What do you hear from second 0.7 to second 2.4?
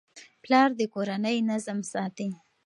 د کورنۍ نظم ساتي.